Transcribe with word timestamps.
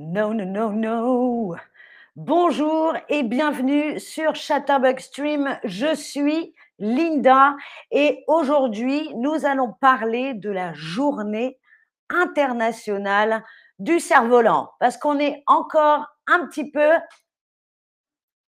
No, 0.00 0.32
no, 0.32 0.44
no, 0.44 0.70
no. 0.70 1.56
Bonjour 2.14 2.94
et 3.08 3.24
bienvenue 3.24 3.98
sur 3.98 4.36
Chatterbug 4.36 5.00
Stream. 5.00 5.58
Je 5.64 5.92
suis 5.92 6.54
Linda 6.78 7.56
et 7.90 8.22
aujourd'hui, 8.28 9.12
nous 9.16 9.44
allons 9.44 9.72
parler 9.80 10.34
de 10.34 10.50
la 10.50 10.72
journée 10.72 11.58
internationale 12.10 13.42
du 13.80 13.98
cerf-volant 13.98 14.70
parce 14.78 14.96
qu'on 14.98 15.18
est 15.18 15.42
encore 15.48 16.06
un 16.28 16.46
petit 16.46 16.70
peu 16.70 16.92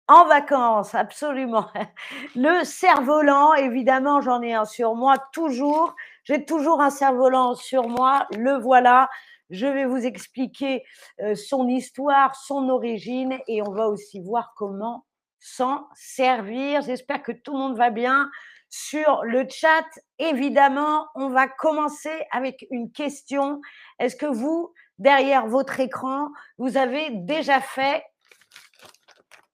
en 0.07 0.27
vacances, 0.27 0.95
absolument. 0.95 1.71
Le 2.37 2.63
cerf-volant, 2.63 3.55
évidemment, 3.55 4.21
j'en 4.21 4.43
ai 4.43 4.53
un 4.53 4.67
sur 4.67 4.95
moi 4.95 5.15
toujours. 5.33 5.97
J'ai 6.25 6.45
toujours 6.45 6.83
un 6.83 6.91
cerf-volant 6.91 7.55
sur 7.55 7.89
moi. 7.89 8.27
Le 8.37 8.59
voilà. 8.59 9.09
Je 9.51 9.67
vais 9.67 9.87
vous 9.87 10.05
expliquer 10.05 10.85
euh, 11.21 11.35
son 11.35 11.69
histoire, 11.69 12.37
son 12.37 12.69
origine 12.69 13.39
et 13.47 13.63
on 13.63 13.73
va 13.73 13.89
aussi 13.89 14.21
voir 14.21 14.53
comment 14.57 15.07
s'en 15.39 15.87
servir. 15.95 16.83
J'espère 16.83 17.23
que 17.23 17.33
tout 17.33 17.53
le 17.53 17.59
monde 17.59 17.77
va 17.77 17.91
bien 17.91 18.31
sur 18.69 19.23
le 19.25 19.47
chat. 19.49 19.87
Évidemment, 20.19 21.07
on 21.15 21.29
va 21.29 21.49
commencer 21.49 22.27
avec 22.31 22.67
une 22.71 22.93
question. 22.93 23.61
Est-ce 23.99 24.17
que 24.17 24.27
vous, 24.27 24.73
derrière 24.99 25.47
votre 25.47 25.81
écran, 25.81 26.29
vous 26.59 26.77
avez 26.77 27.11
déjà 27.11 27.61
fait 27.61 28.05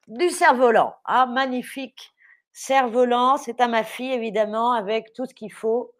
du 0.09 0.30
cerf-volant? 0.30 0.95
Ah, 1.05 1.27
magnifique 1.27 2.13
cerf-volant. 2.52 3.37
C'est 3.37 3.61
à 3.61 3.69
ma 3.69 3.85
fille, 3.85 4.13
évidemment, 4.13 4.73
avec 4.73 5.13
tout 5.13 5.27
ce 5.27 5.35
qu'il 5.35 5.52
faut. 5.52 5.93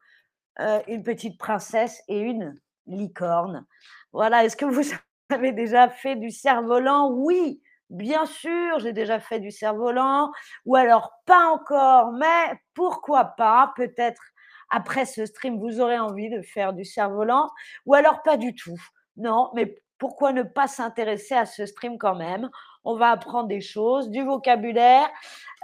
Euh, 0.61 0.81
une 0.87 1.03
petite 1.03 1.37
princesse 1.37 2.01
et 2.07 2.19
une 2.19 2.55
licorne. 2.87 3.67
Voilà, 4.13 4.45
est-ce 4.45 4.57
que 4.57 4.65
vous 4.65 4.83
avez 5.31 5.53
déjà 5.53 5.89
fait 5.89 6.17
du 6.17 6.31
cerf-volant? 6.31 7.11
Oui, 7.11 7.63
bien 7.91 8.27
sûr, 8.27 8.79
j'ai 8.79 8.93
déjà 8.93 9.21
fait 9.21 9.41
du 9.41 9.51
cerf-volant. 9.51 10.31
Ou 10.67 10.77
alors 10.77 11.13
pas 11.27 11.47
encore, 11.51 12.13
mais 12.13 12.59
pourquoi 12.75 13.25
pas? 13.37 13.73
Peut-être 13.77 14.23
après 14.71 15.05
ce 15.05 15.27
stream, 15.27 15.59
vous 15.59 15.81
aurez 15.81 15.99
envie 15.99 16.31
de 16.31 16.43
faire 16.43 16.73
du 16.73 16.85
cerf-volant. 16.85 17.49
Ou 17.87 17.95
alors 17.95 18.23
pas 18.23 18.37
du 18.37 18.55
tout. 18.55 18.81
Non, 19.17 19.51
mais 19.55 19.83
pourquoi 20.05 20.35
ne 20.35 20.43
pas 20.43 20.67
s'intéresser 20.67 21.35
à 21.35 21.47
ce 21.47 21.65
stream 21.65 21.97
quand 21.97 22.15
même? 22.15 22.51
On 22.85 22.95
va 22.95 23.13
apprendre 23.13 23.49
des 23.49 23.63
choses, 23.63 24.11
du 24.11 24.23
vocabulaire. 24.23 25.09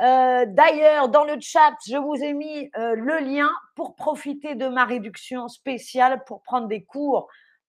Euh, 0.01 0.47
d'ailleurs, 0.49 1.11
dans 1.11 1.25
le 1.25 1.39
chat, 1.43 1.75
je 1.87 1.99
vous 1.99 2.15
ai 2.15 2.33
mis 2.33 2.71
euh, 2.79 2.95
le 2.95 3.19
lien 3.19 3.51
pour 3.75 3.97
profiter 3.97 4.55
de 4.55 4.67
ma 4.67 4.87
réduction 4.87 5.49
spéciale 5.49 6.25
pour 6.25 6.41
prendre 6.41 6.69
des 6.69 6.83
cours 6.85 7.29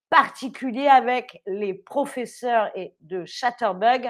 particuliers 0.09 0.87
avec 0.87 1.41
les 1.45 1.73
professeurs 1.73 2.71
et 2.73 2.93
de 3.01 3.25
Chatterbug. 3.25 4.09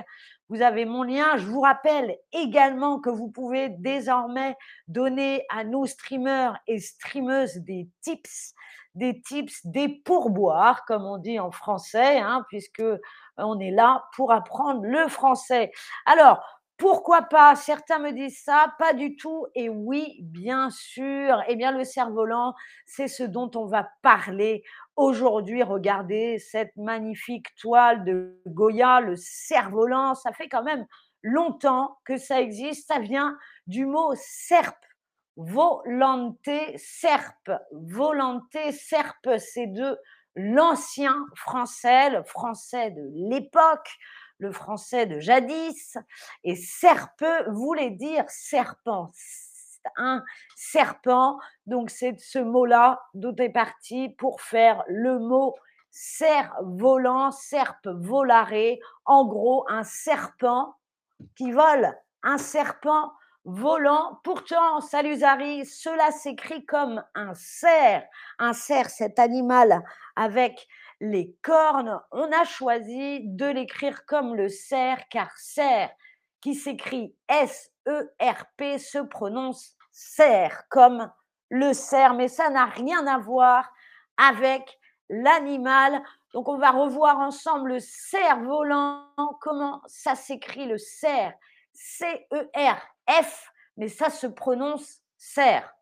Vous 0.51 0.61
avez 0.61 0.83
mon 0.83 1.03
lien. 1.03 1.37
Je 1.37 1.45
vous 1.45 1.61
rappelle 1.61 2.17
également 2.33 2.99
que 2.99 3.09
vous 3.09 3.29
pouvez 3.29 3.69
désormais 3.69 4.57
donner 4.89 5.45
à 5.49 5.63
nos 5.63 5.85
streamers 5.85 6.59
et 6.67 6.77
streameuses 6.79 7.55
des 7.55 7.87
tips 8.01 8.53
des 8.93 9.21
tips, 9.21 9.65
des 9.65 9.87
pourboires, 9.87 10.83
comme 10.85 11.05
on 11.05 11.17
dit 11.17 11.39
en 11.39 11.51
français, 11.51 12.19
hein, 12.19 12.45
puisque 12.49 12.83
on 13.37 13.57
est 13.61 13.71
là 13.71 14.03
pour 14.17 14.33
apprendre 14.33 14.81
le 14.83 15.07
français. 15.07 15.71
Alors, 16.05 16.43
pourquoi 16.81 17.21
pas? 17.21 17.55
Certains 17.55 17.99
me 17.99 18.11
disent 18.11 18.41
ça, 18.43 18.73
pas 18.79 18.93
du 18.93 19.15
tout. 19.15 19.45
Et 19.53 19.69
oui, 19.69 20.17
bien 20.23 20.71
sûr. 20.71 21.39
Eh 21.47 21.55
bien, 21.55 21.71
le 21.71 21.83
cerf-volant, 21.83 22.55
c'est 22.87 23.07
ce 23.07 23.21
dont 23.21 23.51
on 23.53 23.67
va 23.67 23.87
parler 24.01 24.63
aujourd'hui. 24.95 25.61
Regardez 25.61 26.39
cette 26.39 26.75
magnifique 26.77 27.53
toile 27.55 28.03
de 28.03 28.41
Goya, 28.47 28.99
le 28.99 29.15
cerf-volant. 29.15 30.15
Ça 30.15 30.31
fait 30.31 30.49
quand 30.49 30.63
même 30.63 30.87
longtemps 31.21 31.99
que 32.03 32.17
ça 32.17 32.41
existe. 32.41 32.87
Ça 32.87 32.97
vient 32.97 33.37
du 33.67 33.85
mot 33.85 34.13
serpe 34.15 34.83
volonté 35.35 36.75
serpe. 36.77 37.51
Volonté 37.71 38.71
serpe, 38.71 39.37
c'est 39.37 39.67
de 39.67 39.99
l'ancien 40.35 41.15
français, 41.35 42.09
le 42.09 42.23
français 42.23 42.89
de 42.91 43.29
l'époque, 43.29 43.89
le 44.41 44.51
français 44.51 45.05
de 45.05 45.19
jadis. 45.19 45.97
Et 46.43 46.55
serpe 46.55 47.23
voulait 47.47 47.91
dire 47.91 48.25
serpent. 48.27 49.11
Un 49.95 50.23
serpent, 50.55 51.39
donc 51.65 51.89
c'est 51.89 52.19
ce 52.19 52.37
mot-là 52.39 53.01
dont 53.13 53.35
est 53.37 53.49
parti 53.49 54.09
pour 54.09 54.41
faire 54.41 54.83
le 54.87 55.17
mot 55.17 55.55
cerf-volant, 55.89 57.31
serpe 57.31 57.87
volare, 57.87 58.77
en 59.05 59.25
gros 59.25 59.65
un 59.69 59.83
serpent 59.83 60.75
qui 61.35 61.51
vole, 61.51 61.93
un 62.23 62.37
serpent 62.37 63.11
volant. 63.43 64.19
Pourtant, 64.23 64.81
salut 64.81 65.17
Zari, 65.17 65.65
cela 65.65 66.11
s'écrit 66.11 66.65
comme 66.65 67.03
un 67.15 67.33
cerf. 67.33 68.03
Un 68.39 68.53
cerf, 68.53 68.89
cet 68.89 69.19
animal 69.19 69.83
avec 70.15 70.67
les 71.01 71.35
cornes. 71.41 71.99
On 72.11 72.31
a 72.31 72.45
choisi 72.45 73.21
de 73.21 73.47
l'écrire 73.47 74.05
comme 74.05 74.35
le 74.35 74.47
cerf, 74.47 74.99
car 75.09 75.29
cerf, 75.35 75.89
qui 76.39 76.55
s'écrit 76.55 77.13
S-E-R-P, 77.27 78.77
se 78.77 78.99
prononce 78.99 79.75
cerf, 79.91 80.63
comme 80.69 81.11
le 81.49 81.73
cerf. 81.73 82.13
Mais 82.13 82.27
ça 82.27 82.49
n'a 82.49 82.65
rien 82.65 83.05
à 83.07 83.17
voir 83.17 83.69
avec 84.15 84.79
l'animal. 85.09 86.01
Donc, 86.33 86.47
on 86.47 86.57
va 86.57 86.71
revoir 86.71 87.19
ensemble 87.19 87.73
le 87.73 87.79
cerf 87.79 88.39
volant. 88.39 89.09
Comment 89.41 89.81
ça 89.87 90.15
s'écrit 90.15 90.67
le 90.67 90.77
cerf 90.77 91.33
C-E-R 91.73 92.77
F, 93.09 93.51
mais 93.77 93.89
ça 93.89 94.09
se 94.09 94.27
prononce 94.27 94.99
serre. 95.17 95.73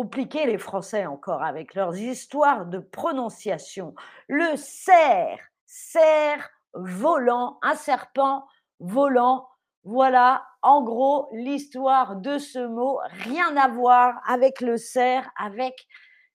Compliqué 0.00 0.46
les 0.46 0.56
Français 0.56 1.04
encore 1.04 1.42
avec 1.42 1.74
leurs 1.74 1.94
histoires 1.94 2.64
de 2.64 2.78
prononciation. 2.78 3.94
Le 4.28 4.56
cerf, 4.56 5.38
cerf 5.66 6.48
volant, 6.72 7.58
un 7.60 7.74
serpent 7.74 8.46
volant. 8.78 9.46
Voilà 9.84 10.42
en 10.62 10.82
gros 10.82 11.28
l'histoire 11.32 12.16
de 12.16 12.38
ce 12.38 12.66
mot. 12.66 12.98
Rien 13.10 13.54
à 13.58 13.68
voir 13.68 14.22
avec 14.26 14.62
le 14.62 14.78
cerf, 14.78 15.28
avec 15.36 15.86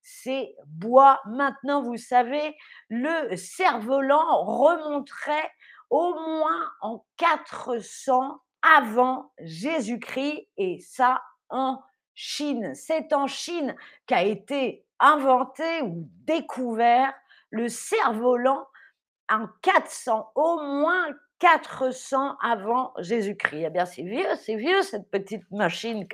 ces 0.04 0.56
bois. 0.68 1.20
Maintenant, 1.26 1.82
vous 1.82 1.98
savez, 1.98 2.56
le 2.90 3.36
cerf-volant 3.36 4.44
remonterait 4.44 5.52
au 5.90 6.14
moins 6.14 6.70
en 6.82 7.04
400 7.18 8.38
avant 8.62 9.32
Jésus-Christ 9.40 10.50
et 10.58 10.78
ça 10.82 11.20
en 11.50 11.82
Chine. 12.16 12.74
C'est 12.74 13.14
en 13.14 13.28
Chine 13.28 13.76
qu'a 14.08 14.24
été 14.24 14.86
inventé 15.00 15.82
ou 15.82 16.08
découvert 16.26 17.14
le 17.52 17.70
cerf-volant 17.70 18.66
en 19.30 19.48
400, 19.62 20.32
au 20.36 20.62
moins 20.62 21.08
400 21.40 22.38
avant 22.42 22.94
Jésus-Christ. 23.00 23.66
Eh 23.68 23.70
bien, 23.70 23.86
c'est 23.86 24.04
vieux, 24.04 24.36
c'est 24.42 24.56
vieux 24.56 24.82
cette 24.82 25.10
petite 25.10 25.44
machine. 25.52 26.08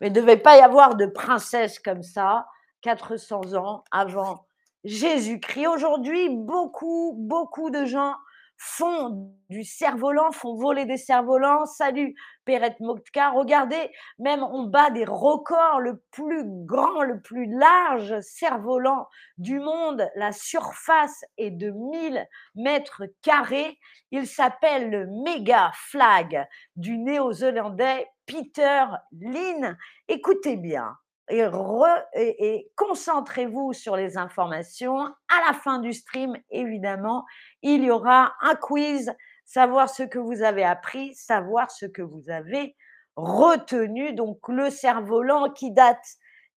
Mais 0.00 0.08
il 0.08 0.12
ne 0.12 0.20
devait 0.20 0.36
pas 0.36 0.58
y 0.58 0.60
avoir 0.60 0.96
de 0.96 1.06
princesse 1.06 1.78
comme 1.78 2.02
ça, 2.02 2.46
400 2.82 3.54
ans 3.54 3.84
avant 3.90 4.46
Jésus-Christ. 4.84 5.68
Aujourd'hui, 5.68 6.28
beaucoup, 6.30 7.14
beaucoup 7.16 7.70
de 7.70 7.84
gens 7.84 8.16
font 8.64 9.34
du 9.50 9.64
cerf-volant, 9.64 10.30
font 10.30 10.54
voler 10.54 10.84
des 10.84 10.96
cerfs-volants. 10.96 11.66
Salut 11.66 12.14
Perrette 12.44 12.78
Mokka. 12.78 13.30
Regardez, 13.30 13.90
même 14.20 14.44
on 14.44 14.62
bat 14.64 14.90
des 14.90 15.04
records. 15.04 15.80
Le 15.80 16.00
plus 16.12 16.44
grand, 16.44 17.02
le 17.02 17.20
plus 17.20 17.46
large 17.46 18.20
cerf-volant 18.20 19.08
du 19.36 19.58
monde, 19.58 20.08
la 20.14 20.30
surface 20.30 21.24
est 21.38 21.50
de 21.50 21.70
1000 21.70 22.24
mètres 22.54 23.02
carrés. 23.22 23.80
Il 24.12 24.28
s'appelle 24.28 24.90
le 24.90 25.06
Mega 25.24 25.72
Flag 25.74 26.46
du 26.76 26.98
néo-zélandais 26.98 28.06
Peter 28.26 28.84
Lynn. 29.20 29.76
Écoutez 30.06 30.56
bien, 30.56 30.96
et, 31.30 32.70
concentrez-vous 32.76 33.72
sur 33.72 33.96
les 33.96 34.16
informations. 34.16 34.98
À 35.00 35.46
la 35.46 35.52
fin 35.54 35.78
du 35.78 35.92
stream, 35.92 36.36
évidemment, 36.50 37.24
il 37.62 37.84
y 37.84 37.90
aura 37.90 38.34
un 38.40 38.54
quiz, 38.54 39.12
savoir 39.44 39.88
ce 39.88 40.02
que 40.02 40.18
vous 40.18 40.42
avez 40.42 40.64
appris, 40.64 41.14
savoir 41.14 41.70
ce 41.70 41.86
que 41.86 42.02
vous 42.02 42.24
avez 42.28 42.76
retenu. 43.16 44.14
Donc 44.14 44.38
le 44.48 44.70
cerf-volant 44.70 45.50
qui 45.50 45.72
date 45.72 46.04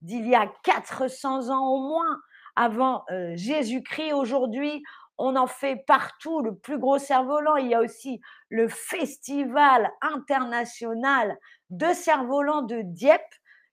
d'il 0.01 0.27
y 0.27 0.35
a 0.35 0.51
400 0.63 1.49
ans 1.49 1.67
au 1.67 1.87
moins 1.87 2.19
avant 2.55 3.03
euh, 3.11 3.33
Jésus-Christ. 3.35 4.13
Aujourd'hui, 4.13 4.83
on 5.17 5.35
en 5.35 5.47
fait 5.47 5.83
partout 5.87 6.41
le 6.41 6.55
plus 6.55 6.77
gros 6.77 6.99
cerf-volant. 6.99 7.55
Il 7.55 7.67
y 7.67 7.75
a 7.75 7.81
aussi 7.81 8.21
le 8.49 8.67
Festival 8.67 9.89
international 10.01 11.37
de 11.69 11.93
cerf-volant 11.93 12.61
de 12.61 12.81
Dieppe 12.81 13.21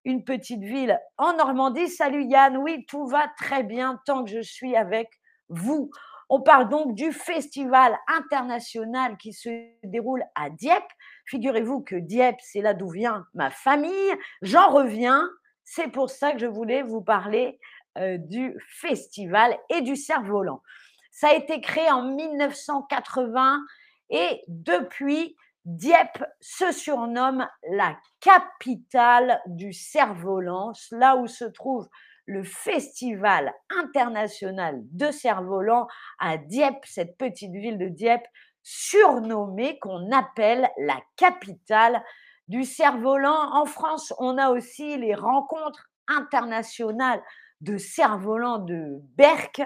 une 0.04 0.24
petite 0.24 0.62
ville 0.62 0.98
en 1.18 1.34
Normandie. 1.34 1.88
Salut 1.88 2.24
Yann, 2.24 2.56
oui, 2.56 2.84
tout 2.86 3.06
va 3.06 3.28
très 3.36 3.62
bien 3.62 4.00
tant 4.06 4.24
que 4.24 4.30
je 4.30 4.40
suis 4.40 4.76
avec 4.76 5.08
vous. 5.48 5.90
On 6.28 6.40
parle 6.40 6.68
donc 6.68 6.94
du 6.94 7.12
festival 7.12 7.96
international 8.08 9.16
qui 9.18 9.32
se 9.32 9.50
déroule 9.82 10.24
à 10.34 10.48
Dieppe. 10.50 10.90
Figurez-vous 11.26 11.82
que 11.82 11.96
Dieppe, 11.96 12.40
c'est 12.40 12.62
là 12.62 12.74
d'où 12.74 12.88
vient 12.88 13.26
ma 13.34 13.50
famille. 13.50 14.14
J'en 14.40 14.70
reviens. 14.70 15.28
C'est 15.64 15.88
pour 15.88 16.10
ça 16.10 16.32
que 16.32 16.38
je 16.38 16.46
voulais 16.46 16.82
vous 16.82 17.02
parler 17.02 17.60
euh, 17.98 18.16
du 18.18 18.56
festival 18.66 19.56
et 19.68 19.82
du 19.82 19.94
cerf-volant. 19.94 20.62
Ça 21.10 21.28
a 21.28 21.34
été 21.34 21.60
créé 21.60 21.90
en 21.90 22.02
1980 22.02 23.60
et 24.08 24.42
depuis, 24.48 25.36
Dieppe 25.64 26.24
se 26.40 26.72
surnomme 26.72 27.48
la 27.70 27.96
capitale 28.20 29.40
du 29.46 29.72
cerf-volant, 29.72 30.72
là 30.90 31.16
où 31.16 31.26
se 31.26 31.44
trouve 31.44 31.88
le 32.26 32.42
Festival 32.44 33.52
international 33.70 34.80
de 34.92 35.10
cerf-volant 35.10 35.86
à 36.18 36.36
Dieppe, 36.36 36.84
cette 36.84 37.16
petite 37.16 37.52
ville 37.52 37.78
de 37.78 37.88
Dieppe, 37.88 38.26
surnommée 38.62 39.78
qu'on 39.78 40.10
appelle 40.12 40.68
la 40.78 40.98
capitale 41.16 42.02
du 42.48 42.64
cerf-volant. 42.64 43.52
En 43.52 43.64
France, 43.64 44.12
on 44.18 44.38
a 44.38 44.50
aussi 44.50 44.96
les 44.98 45.14
rencontres 45.14 45.88
internationales 46.08 47.22
de 47.60 47.76
cerf-volant 47.76 48.58
de 48.58 49.00
Berck. 49.16 49.62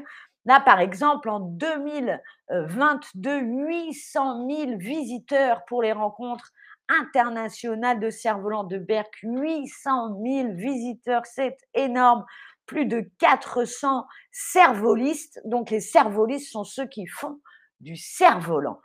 Là, 0.47 0.61
par 0.61 0.81
exemple, 0.81 1.29
en 1.29 1.41
2022, 1.41 3.39
800 3.39 4.49
000 4.49 4.79
visiteurs 4.79 5.65
pour 5.67 5.83
les 5.83 5.93
rencontres 5.93 6.53
internationales 6.89 7.99
de 7.99 8.11
cerf-volant 8.11 8.63
de 8.65 8.79
Berck. 8.79 9.13
800 9.23 10.21
000 10.25 10.53
visiteurs, 10.55 11.27
c'est 11.27 11.59
énorme. 11.75 12.25
Plus 12.67 12.87
de 12.87 13.09
400 13.19 14.07
cervolistes. 14.31 15.41
Donc, 15.45 15.71
les 15.71 15.81
cervolistes 15.81 16.51
sont 16.51 16.65
ceux 16.65 16.87
qui 16.87 17.07
font 17.07 17.41
du 17.81 17.97
cerf-volant. 17.97 18.81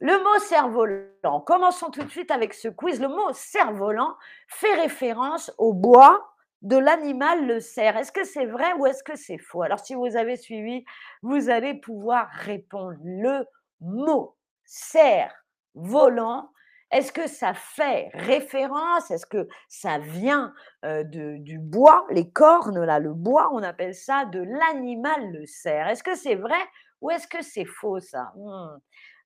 Le 0.00 0.18
mot 0.22 0.38
cerf-volant, 0.40 1.40
commençons 1.40 1.90
tout 1.90 2.02
de 2.02 2.10
suite 2.10 2.30
avec 2.30 2.54
ce 2.54 2.68
quiz. 2.68 3.00
Le 3.00 3.08
mot 3.08 3.32
cerf-volant 3.32 4.14
fait 4.48 4.74
référence 4.74 5.52
au 5.58 5.72
bois 5.72 6.35
de 6.62 6.76
l'animal 6.76 7.46
le 7.46 7.60
cerf. 7.60 7.96
Est-ce 7.96 8.12
que 8.12 8.24
c'est 8.24 8.46
vrai 8.46 8.72
ou 8.78 8.86
est-ce 8.86 9.02
que 9.04 9.16
c'est 9.16 9.38
faux? 9.38 9.62
Alors, 9.62 9.80
si 9.80 9.94
vous 9.94 10.16
avez 10.16 10.36
suivi, 10.36 10.84
vous 11.22 11.50
allez 11.50 11.74
pouvoir 11.74 12.28
répondre. 12.30 12.96
Le 13.04 13.44
mot 13.80 14.36
cerf 14.64 15.32
volant, 15.74 16.50
est-ce 16.90 17.12
que 17.12 17.26
ça 17.26 17.52
fait 17.54 18.08
référence? 18.14 19.10
Est-ce 19.10 19.26
que 19.26 19.48
ça 19.68 19.98
vient 19.98 20.54
de, 20.82 21.36
du 21.38 21.58
bois, 21.58 22.06
les 22.10 22.30
cornes, 22.30 22.82
là, 22.84 22.98
le 22.98 23.12
bois, 23.12 23.50
on 23.52 23.62
appelle 23.62 23.94
ça 23.94 24.24
de 24.24 24.40
l'animal 24.40 25.32
le 25.32 25.46
cerf 25.46 25.88
Est-ce 25.88 26.02
que 26.02 26.14
c'est 26.14 26.36
vrai 26.36 26.58
ou 27.00 27.10
est-ce 27.10 27.26
que 27.26 27.42
c'est 27.42 27.64
faux 27.66 28.00
ça? 28.00 28.32
Hmm, 28.36 28.78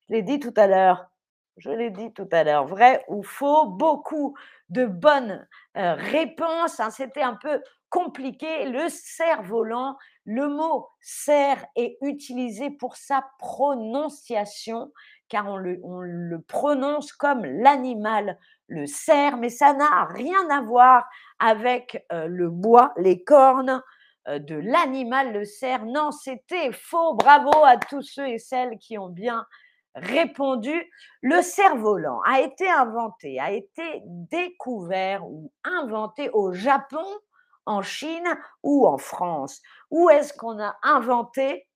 Je 0.08 0.14
l'ai 0.14 0.22
dit 0.22 0.40
tout 0.40 0.54
à 0.56 0.66
l'heure. 0.68 1.09
Je 1.60 1.70
l'ai 1.70 1.90
dit 1.90 2.10
tout 2.14 2.28
à 2.32 2.42
l'heure, 2.42 2.64
vrai 2.64 3.04
ou 3.08 3.22
faux, 3.22 3.66
beaucoup 3.66 4.34
de 4.70 4.86
bonnes 4.86 5.46
réponses. 5.74 6.80
Hein. 6.80 6.90
C'était 6.90 7.22
un 7.22 7.34
peu 7.34 7.62
compliqué. 7.90 8.66
Le 8.66 8.88
cerf-volant, 8.88 9.98
le 10.24 10.48
mot 10.48 10.88
cerf 11.00 11.62
est 11.76 11.98
utilisé 12.00 12.70
pour 12.70 12.96
sa 12.96 13.24
prononciation, 13.38 14.90
car 15.28 15.48
on 15.48 15.56
le, 15.58 15.78
on 15.82 16.00
le 16.00 16.40
prononce 16.40 17.12
comme 17.12 17.44
l'animal, 17.44 18.38
le 18.68 18.86
cerf, 18.86 19.36
mais 19.36 19.50
ça 19.50 19.74
n'a 19.74 20.06
rien 20.06 20.48
à 20.48 20.62
voir 20.62 21.06
avec 21.38 22.06
le 22.10 22.48
bois, 22.48 22.94
les 22.96 23.22
cornes 23.22 23.82
de 24.26 24.54
l'animal, 24.54 25.32
le 25.32 25.44
cerf. 25.44 25.84
Non, 25.84 26.10
c'était 26.10 26.72
faux. 26.72 27.14
Bravo 27.14 27.50
à 27.64 27.76
tous 27.76 28.02
ceux 28.02 28.28
et 28.28 28.38
celles 28.38 28.78
qui 28.78 28.96
ont 28.96 29.08
bien 29.08 29.44
répondu, 29.94 30.90
le 31.22 31.42
cerf-volant 31.42 32.20
a 32.26 32.40
été 32.40 32.68
inventé, 32.70 33.40
a 33.40 33.52
été 33.52 34.02
découvert 34.04 35.26
ou 35.26 35.52
inventé 35.64 36.30
au 36.30 36.52
Japon, 36.52 37.04
en 37.66 37.82
Chine 37.82 38.28
ou 38.62 38.86
en 38.86 38.98
France. 38.98 39.60
Où 39.90 40.10
est-ce 40.10 40.32
qu'on 40.32 40.60
a 40.60 40.76
inventé 40.82 41.68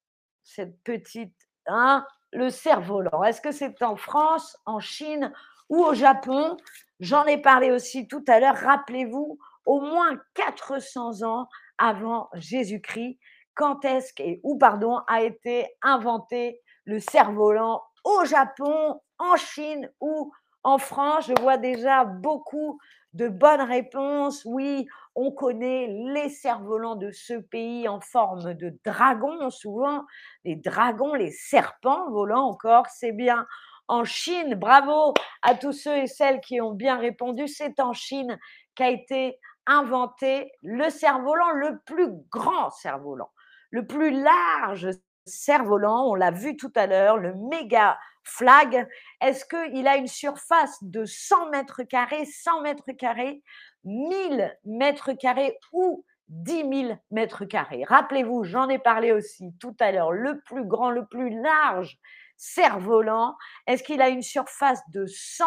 cette 0.42 0.82
petite, 0.82 1.36
hein, 1.66 2.06
le 2.32 2.50
cerf-volant? 2.50 3.22
Est-ce 3.22 3.40
que 3.40 3.52
c'est 3.52 3.82
en 3.82 3.96
France, 3.96 4.56
en 4.66 4.80
Chine 4.80 5.32
ou 5.68 5.84
au 5.84 5.94
Japon? 5.94 6.56
J'en 7.00 7.24
ai 7.26 7.40
parlé 7.40 7.70
aussi 7.70 8.08
tout 8.08 8.24
à 8.28 8.40
l'heure. 8.40 8.56
Rappelez-vous, 8.56 9.38
au 9.66 9.80
moins 9.80 10.18
400 10.34 11.22
ans 11.22 11.48
avant 11.78 12.28
Jésus-Christ, 12.34 13.18
quand 13.54 13.84
est-ce 13.84 14.12
et 14.18 14.40
où 14.42 14.58
pardon 14.58 15.00
a 15.06 15.22
été 15.22 15.68
inventé 15.82 16.60
le 16.84 16.98
cerf-volant 16.98 17.82
au 18.04 18.24
Japon, 18.24 19.00
en 19.18 19.36
Chine 19.36 19.90
ou 20.00 20.32
en 20.62 20.78
France. 20.78 21.26
Je 21.26 21.40
vois 21.40 21.56
déjà 21.56 22.04
beaucoup 22.04 22.78
de 23.12 23.28
bonnes 23.28 23.60
réponses. 23.60 24.42
Oui, 24.44 24.86
on 25.14 25.30
connaît 25.32 25.86
les 25.88 26.28
cerfs-volants 26.28 26.96
de 26.96 27.10
ce 27.12 27.34
pays 27.34 27.88
en 27.88 28.00
forme 28.00 28.54
de 28.54 28.76
dragons, 28.84 29.50
souvent 29.50 30.04
les 30.44 30.56
dragons, 30.56 31.14
les 31.14 31.30
serpents 31.30 32.10
volants 32.10 32.48
encore, 32.48 32.86
c'est 32.88 33.12
bien. 33.12 33.46
En 33.86 34.04
Chine, 34.04 34.54
bravo 34.54 35.12
à 35.42 35.54
tous 35.54 35.72
ceux 35.72 35.96
et 35.98 36.06
celles 36.06 36.40
qui 36.40 36.60
ont 36.60 36.72
bien 36.72 36.96
répondu. 36.96 37.46
C'est 37.46 37.80
en 37.80 37.92
Chine 37.92 38.38
qu'a 38.74 38.88
été 38.88 39.38
inventé 39.66 40.50
le 40.62 40.88
cerf-volant, 40.90 41.50
le 41.50 41.80
plus 41.84 42.08
grand 42.30 42.70
cerf-volant, 42.70 43.30
le 43.70 43.86
plus 43.86 44.10
large 44.10 44.88
cerf-volant, 45.26 46.06
on 46.06 46.14
l'a 46.14 46.30
vu 46.30 46.56
tout 46.56 46.72
à 46.74 46.86
l'heure, 46.86 47.16
le 47.16 47.34
méga 47.34 47.98
flag. 48.24 48.86
Est-ce 49.20 49.44
qu'il 49.44 49.86
a 49.86 49.96
une 49.96 50.06
surface 50.06 50.82
de 50.82 51.04
100 51.04 51.50
mètres 51.50 51.82
carrés, 51.82 52.24
100 52.24 52.62
mètres 52.62 52.92
carrés, 52.92 53.42
1000 53.84 54.56
mètres 54.64 55.12
carrés 55.12 55.58
ou 55.72 56.04
10 56.28 56.86
000 56.86 56.98
mètres 57.10 57.44
carrés? 57.44 57.84
Rappelez-vous, 57.84 58.44
j'en 58.44 58.68
ai 58.68 58.78
parlé 58.78 59.12
aussi 59.12 59.52
tout 59.60 59.76
à 59.80 59.92
l'heure, 59.92 60.12
le 60.12 60.40
plus 60.40 60.64
grand, 60.64 60.90
le 60.90 61.06
plus 61.06 61.40
large 61.42 61.98
cerf-volant. 62.36 63.36
Est-ce 63.66 63.82
qu'il 63.82 64.02
a 64.02 64.08
une 64.08 64.22
surface 64.22 64.80
de 64.90 65.06
100 65.06 65.44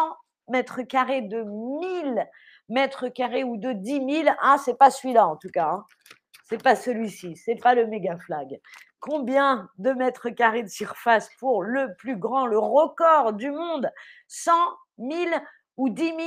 mètres 0.48 0.82
carrés, 0.82 1.22
de 1.22 1.42
1000 1.42 2.26
mètres 2.68 3.08
carrés 3.08 3.44
ou 3.44 3.56
de 3.56 3.72
10 3.72 4.22
000 4.24 4.36
Ah, 4.40 4.56
c'est 4.64 4.78
pas 4.78 4.90
celui-là 4.90 5.26
en 5.26 5.36
tout 5.36 5.50
cas. 5.50 5.70
Hein. 5.70 5.84
C'est 6.48 6.62
pas 6.62 6.76
celui-ci, 6.76 7.36
c'est 7.36 7.60
pas 7.60 7.74
le 7.74 7.86
méga 7.86 8.16
flag. 8.16 8.58
Combien 9.00 9.70
de 9.78 9.92
mètres 9.92 10.30
carrés 10.30 10.62
de 10.62 10.68
surface 10.68 11.30
pour 11.38 11.62
le 11.62 11.94
plus 11.96 12.16
grand, 12.16 12.46
le 12.46 12.58
record 12.58 13.32
du 13.32 13.50
monde? 13.50 13.90
100, 14.26 14.52
1000 14.98 15.28
ou 15.76 15.88
10 15.88 16.04
000 16.04 16.18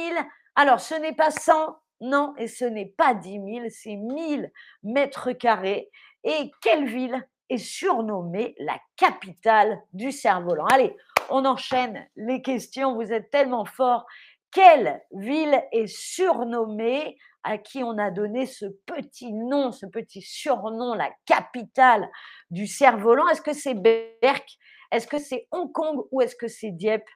Alors, 0.56 0.80
ce 0.80 0.96
n'est 0.96 1.13
pas 1.13 1.32
100, 1.32 1.78
non, 2.01 2.34
et 2.38 2.48
ce 2.48 2.66
n'est 2.66 2.94
pas 2.98 3.13
10 3.13 3.32
000, 3.34 3.66
c'est 3.70 3.96
1000 3.96 4.51
mètres 4.84 5.34
carrés. 5.34 5.90
Et 6.24 6.51
quelle 6.62 6.86
ville 6.86 7.28
est 7.50 7.58
surnommée 7.58 8.56
la 8.60 8.78
capitale 8.96 9.82
du 9.94 10.12
cerf-volant? 10.12 10.66
Allez, 10.68 10.96
on 11.30 11.46
enchaîne 11.46 12.08
les 12.16 12.42
questions, 12.42 12.96
vous 12.96 13.12
êtes 13.12 13.30
tellement 13.30 13.66
forts. 13.66 14.06
Quelle 14.51 15.01
ville 15.12 15.62
est 15.72 15.88
surnommée 15.88 17.18
à 17.44 17.58
qui 17.58 17.84
on 17.84 17.98
a 17.98 18.12
donné 18.12 18.46
ce 18.46 18.66
petit 18.86 19.34
nom, 19.34 19.72
ce 19.72 19.86
petit 19.86 20.22
surnom, 20.22 20.94
la 20.94 21.10
capitale 21.26 22.10
du 22.50 22.68
cerf-volant. 22.68 23.28
Est-ce 23.30 23.42
que 23.42 23.54
c'est 23.54 23.74
Berck? 23.74 24.46
Est-ce 24.92 25.08
que 25.08 25.20
c'est 25.20 25.48
Hong 25.52 25.72
Kong 25.72 26.06
ou 26.12 26.22
est-ce 26.22 26.36
que 26.36 26.48
c'est 26.48 26.72
Dieppe? 26.72 27.08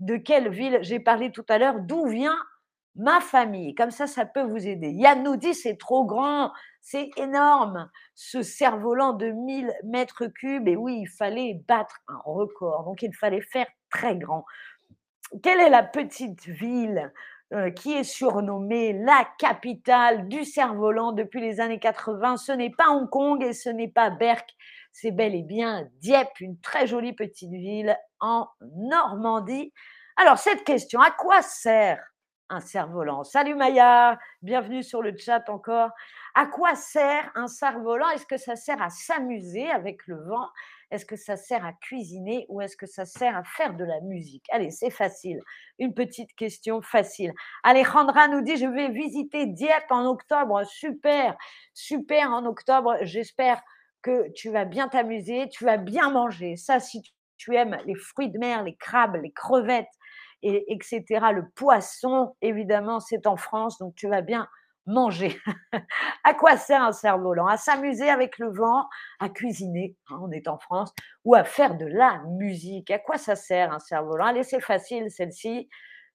De 0.00 0.16
quelle 0.16 0.50
ville? 0.50 0.78
J'ai 0.82 1.00
parlé 1.00 1.30
tout 1.30 1.44
à 1.48 1.58
l'heure 1.58 1.80
D'où 1.80 2.06
vient 2.06 2.38
ma 2.96 3.20
famille? 3.20 3.74
Comme 3.74 3.90
ça, 3.90 4.06
ça 4.06 4.24
peut 4.24 4.42
vous 4.42 4.66
aider. 4.66 4.90
Yann 4.90 5.22
nous 5.22 5.36
dit 5.36 5.54
c'est 5.54 5.76
trop 5.76 6.04
grand, 6.04 6.52
c'est 6.80 7.10
énorme, 7.16 7.90
ce 8.14 8.42
cerf-volant 8.42 9.12
de 9.12 9.30
1000 9.30 9.72
mètres 9.84 10.26
cubes. 10.26 10.68
Et 10.68 10.76
oui, 10.76 11.00
il 11.02 11.08
fallait 11.08 11.60
battre 11.66 12.00
un 12.08 12.18
record, 12.24 12.84
donc 12.84 13.02
il 13.02 13.14
fallait 13.14 13.40
faire 13.40 13.66
très 13.90 14.16
grand. 14.16 14.44
Quelle 15.42 15.60
est 15.60 15.70
la 15.70 15.82
petite 15.82 16.46
ville 16.46 17.12
euh, 17.52 17.70
qui 17.70 17.92
est 17.92 18.04
surnommée 18.04 18.94
la 18.94 19.28
capitale 19.38 20.28
du 20.28 20.44
cerf-volant 20.44 21.12
depuis 21.12 21.40
les 21.40 21.60
années 21.60 21.78
80. 21.78 22.38
Ce 22.38 22.52
n'est 22.52 22.70
pas 22.70 22.88
Hong 22.88 23.08
Kong 23.08 23.42
et 23.42 23.52
ce 23.52 23.68
n'est 23.68 23.88
pas 23.88 24.10
Berck, 24.10 24.48
c'est 24.92 25.10
bel 25.10 25.34
et 25.34 25.42
bien 25.42 25.86
Dieppe, 26.00 26.40
une 26.40 26.58
très 26.60 26.86
jolie 26.86 27.12
petite 27.12 27.50
ville 27.50 27.96
en 28.20 28.48
Normandie. 28.76 29.72
Alors, 30.16 30.38
cette 30.38 30.64
question, 30.64 31.00
à 31.00 31.10
quoi 31.10 31.42
sert 31.42 32.02
un 32.48 32.60
cerf-volant? 32.60 33.24
Salut 33.24 33.54
Maya, 33.54 34.18
bienvenue 34.40 34.82
sur 34.82 35.02
le 35.02 35.14
chat 35.16 35.48
encore. 35.48 35.90
À 36.34 36.46
quoi 36.46 36.74
sert 36.74 37.30
un 37.34 37.46
cerf-volant? 37.46 38.08
Est-ce 38.10 38.26
que 38.26 38.36
ça 38.36 38.56
sert 38.56 38.82
à 38.82 38.90
s'amuser 38.90 39.70
avec 39.70 40.06
le 40.06 40.16
vent? 40.16 40.48
Est-ce 40.90 41.06
que 41.06 41.16
ça 41.16 41.36
sert 41.36 41.64
à 41.64 41.72
cuisiner 41.72 42.46
ou 42.48 42.60
est-ce 42.60 42.76
que 42.76 42.86
ça 42.86 43.04
sert 43.04 43.36
à 43.36 43.44
faire 43.44 43.74
de 43.74 43.84
la 43.84 44.00
musique? 44.00 44.44
Allez, 44.50 44.70
c'est 44.70 44.90
facile. 44.90 45.40
Une 45.78 45.94
petite 45.94 46.34
question 46.34 46.82
facile. 46.82 47.32
Alejandra 47.62 48.28
nous 48.28 48.42
dit, 48.42 48.56
je 48.56 48.66
vais 48.66 48.90
visiter 48.90 49.46
Dieppe 49.46 49.90
en 49.90 50.06
octobre. 50.06 50.64
Super, 50.64 51.36
super 51.72 52.30
en 52.30 52.46
octobre. 52.46 52.96
J'espère 53.02 53.62
que 54.02 54.30
tu 54.32 54.50
vas 54.50 54.64
bien 54.64 54.88
t'amuser, 54.88 55.48
tu 55.48 55.64
vas 55.64 55.78
bien 55.78 56.10
manger. 56.10 56.56
Ça, 56.56 56.80
si 56.80 57.02
tu 57.36 57.54
aimes 57.56 57.78
les 57.86 57.94
fruits 57.94 58.30
de 58.30 58.38
mer, 58.38 58.62
les 58.62 58.76
crabes, 58.76 59.16
les 59.16 59.32
crevettes, 59.32 59.86
et, 60.42 60.72
etc., 60.72 61.04
le 61.32 61.48
poisson, 61.54 62.36
évidemment, 62.42 63.00
c'est 63.00 63.26
en 63.26 63.36
France, 63.36 63.78
donc 63.78 63.94
tu 63.94 64.08
vas 64.08 64.20
bien 64.20 64.46
manger. 64.86 65.38
à 66.24 66.34
quoi 66.34 66.56
sert 66.56 66.82
un 66.82 66.92
cerf-volant 66.92 67.46
À 67.46 67.56
s'amuser 67.56 68.08
avec 68.08 68.38
le 68.38 68.50
vent, 68.50 68.88
à 69.20 69.28
cuisiner, 69.28 69.96
hein, 70.10 70.18
on 70.22 70.30
est 70.30 70.48
en 70.48 70.58
France, 70.58 70.92
ou 71.24 71.34
à 71.34 71.44
faire 71.44 71.76
de 71.76 71.86
la 71.86 72.22
musique. 72.38 72.90
À 72.90 72.98
quoi 72.98 73.18
ça 73.18 73.36
sert 73.36 73.72
un 73.72 73.78
cerf-volant 73.78 74.26
Allez, 74.26 74.42
c'est 74.42 74.60
facile 74.60 75.10
celle-ci. 75.10 75.68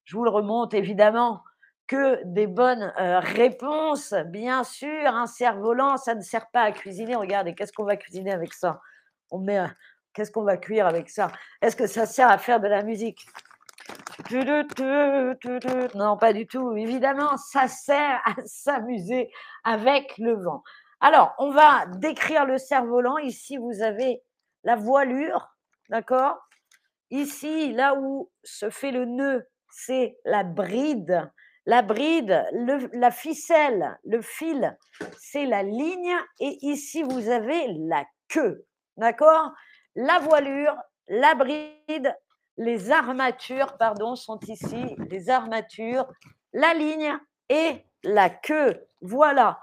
Je 0.06 0.16
vous 0.16 0.24
le 0.24 0.30
remonte 0.30 0.74
évidemment 0.74 1.44
que 1.88 2.22
des 2.24 2.48
bonnes 2.48 2.94
euh, 3.00 3.20
réponses. 3.20 4.14
Bien 4.28 4.64
sûr, 4.64 5.08
un 5.08 5.26
cerf-volant, 5.26 5.98
ça 5.98 6.16
ne 6.16 6.22
sert 6.22 6.48
pas 6.52 6.62
à 6.62 6.72
cuisiner. 6.72 7.16
Regardez, 7.16 7.56
qu'est-ce 7.56 7.74
qu'on 7.74 7.84
va 7.84 7.98
cuisiner 7.98 8.32
avec 8.32 8.54
ça? 8.54 8.80
On 9.32 9.40
met, 9.40 9.60
qu'est-ce 10.14 10.32
qu'on 10.32 10.44
va 10.44 10.58
cuire 10.58 10.86
avec 10.86 11.10
ça? 11.10 11.32
Est-ce 11.62 11.76
que 11.76 11.88
ça 11.88 12.06
sert 12.06 12.30
à 12.30 12.38
faire 12.38 12.60
de 12.60 12.68
la 12.68 12.84
musique? 12.84 13.26
Non, 15.96 16.18
pas 16.18 16.34
du 16.34 16.46
tout. 16.48 16.76
Évidemment, 16.76 17.38
ça 17.38 17.68
sert 17.68 18.22
à 18.26 18.36
s'amuser 18.46 19.32
avec 19.64 20.18
le 20.18 20.34
vent. 20.34 20.64
Alors, 21.02 21.34
on 21.38 21.52
va 21.52 21.86
décrire 21.88 22.46
le 22.46 22.58
cerf-volant. 22.58 23.18
Ici, 23.18 23.58
vous 23.58 23.82
avez 23.82 24.22
la 24.64 24.76
voilure, 24.76 25.50
d'accord? 25.90 26.38
Ici, 27.10 27.72
là 27.74 27.96
où 27.96 28.30
se 28.44 28.70
fait 28.70 28.92
le 28.92 29.06
nœud, 29.06 29.48
c'est 29.72 30.18
la 30.26 30.44
bride. 30.44 31.32
La 31.66 31.82
bride, 31.82 32.46
la 32.94 33.12
ficelle, 33.12 33.98
le 34.04 34.22
fil, 34.22 34.76
c'est 35.18 35.46
la 35.46 35.64
ligne. 35.64 36.16
Et 36.40 36.58
ici, 36.62 37.04
vous 37.04 37.30
avez 37.30 37.68
la 37.88 38.06
queue, 38.28 38.66
d'accord? 38.98 39.52
La 39.96 40.20
voilure, 40.20 40.76
la 41.08 41.36
bride, 41.36 42.16
les 42.60 42.92
armatures, 42.92 43.78
pardon, 43.78 44.16
sont 44.16 44.40
ici, 44.42 44.96
les 45.10 45.30
armatures, 45.30 46.06
la 46.54 46.74
ligne 46.74 47.18
et 47.48 47.86
la 48.04 48.30
queue. 48.30 48.86
Voilà. 49.02 49.62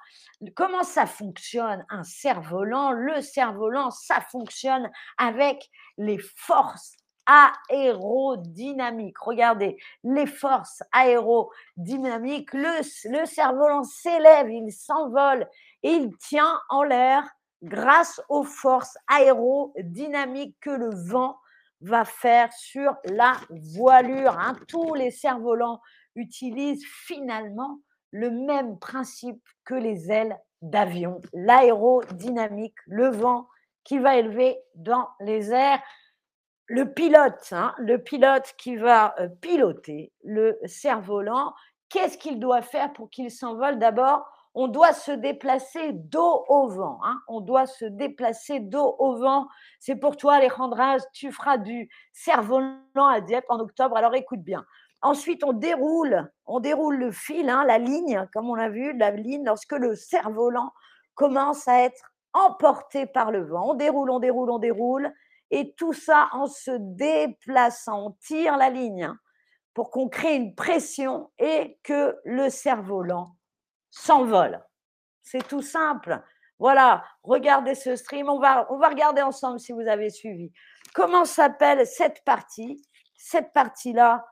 Comment 0.54 0.82
ça 0.82 1.04
fonctionne 1.04 1.84
un 1.90 2.04
cerf-volant? 2.04 2.92
Le 2.92 3.20
cerf-volant, 3.20 3.90
ça 3.90 4.22
fonctionne 4.22 4.90
avec 5.18 5.70
les 5.98 6.18
forces 6.18 6.96
aérodynamiques. 7.68 9.18
Regardez, 9.18 9.76
les 10.02 10.26
forces 10.26 10.82
aérodynamiques. 10.92 12.54
Le, 12.54 13.26
cerf-volant 13.26 13.84
s'élève, 13.84 14.50
il 14.50 14.72
s'envole 14.72 15.46
et 15.82 15.90
il 15.90 16.16
tient 16.16 16.60
en 16.70 16.82
l'air 16.82 17.28
grâce 17.62 18.22
aux 18.30 18.44
forces 18.44 18.96
aérodynamiques 19.06 20.56
que 20.62 20.70
le 20.70 20.94
vent 20.94 21.36
va 21.86 22.04
faire 22.04 22.52
sur 22.52 22.96
la 23.04 23.34
voilure. 23.50 24.38
Hein. 24.38 24.56
Tous 24.68 24.94
les 24.94 25.10
cerfs-volants 25.10 25.80
utilisent 26.14 26.84
finalement 26.84 27.80
le 28.10 28.30
même 28.30 28.78
principe 28.78 29.42
que 29.64 29.74
les 29.74 30.10
ailes 30.10 30.38
d'avion, 30.62 31.20
l'aérodynamique, 31.32 32.76
le 32.86 33.08
vent 33.08 33.48
qui 33.84 33.98
va 33.98 34.16
élever 34.16 34.58
dans 34.74 35.08
les 35.20 35.52
airs. 35.52 35.80
Le 36.66 36.92
pilote, 36.92 37.52
hein, 37.52 37.74
le 37.78 37.98
pilote 38.02 38.52
qui 38.58 38.74
va 38.76 39.14
euh, 39.20 39.28
piloter 39.28 40.12
le 40.24 40.58
cerf-volant, 40.64 41.54
qu'est-ce 41.88 42.18
qu'il 42.18 42.40
doit 42.40 42.62
faire 42.62 42.92
pour 42.92 43.08
qu'il 43.10 43.30
s'envole? 43.30 43.78
D'abord, 43.78 44.26
on 44.58 44.68
doit 44.68 44.94
se 44.94 45.12
déplacer 45.12 45.92
dos 45.92 46.46
au 46.48 46.68
vent. 46.68 46.98
Hein. 47.04 47.20
On 47.28 47.42
doit 47.42 47.66
se 47.66 47.84
déplacer 47.84 48.58
dos 48.58 48.96
au 48.98 49.16
vent. 49.16 49.48
C'est 49.80 49.96
pour 49.96 50.16
toi, 50.16 50.36
Alejandra, 50.36 50.96
tu 51.12 51.30
feras 51.30 51.58
du 51.58 51.90
cerf-volant 52.14 52.72
à 52.96 53.20
Dieppe 53.20 53.44
en 53.50 53.60
octobre. 53.60 53.98
Alors 53.98 54.14
écoute 54.14 54.40
bien. 54.40 54.64
Ensuite, 55.02 55.44
on 55.44 55.52
déroule, 55.52 56.32
on 56.46 56.60
déroule 56.60 56.96
le 56.96 57.12
fil, 57.12 57.50
hein, 57.50 57.64
la 57.66 57.76
ligne, 57.76 58.26
comme 58.32 58.48
on 58.48 58.54
l'a 58.54 58.70
vu, 58.70 58.96
la 58.96 59.10
ligne, 59.10 59.44
lorsque 59.44 59.72
le 59.72 59.94
cerf-volant 59.94 60.72
commence 61.14 61.68
à 61.68 61.82
être 61.82 62.14
emporté 62.32 63.04
par 63.04 63.30
le 63.30 63.44
vent. 63.44 63.72
On 63.72 63.74
déroule, 63.74 64.10
on 64.10 64.20
déroule, 64.20 64.50
on 64.50 64.58
déroule. 64.58 65.12
Et 65.50 65.74
tout 65.76 65.92
ça 65.92 66.30
en 66.32 66.46
se 66.46 66.70
déplaçant. 66.80 68.06
On 68.06 68.16
tire 68.26 68.56
la 68.56 68.70
ligne 68.70 69.12
pour 69.74 69.90
qu'on 69.90 70.08
crée 70.08 70.34
une 70.34 70.54
pression 70.54 71.30
et 71.38 71.78
que 71.82 72.16
le 72.24 72.48
cerf-volant 72.48 73.35
s'envole. 73.96 74.62
C'est 75.22 75.46
tout 75.46 75.62
simple. 75.62 76.22
Voilà, 76.58 77.04
regardez 77.22 77.74
ce 77.74 77.96
stream. 77.96 78.28
On 78.28 78.38
va, 78.38 78.66
on 78.70 78.78
va 78.78 78.88
regarder 78.88 79.22
ensemble 79.22 79.58
si 79.58 79.72
vous 79.72 79.86
avez 79.88 80.10
suivi. 80.10 80.52
Comment 80.94 81.24
s'appelle 81.24 81.86
cette 81.86 82.22
partie, 82.24 82.82
cette 83.16 83.52
partie-là 83.52 84.24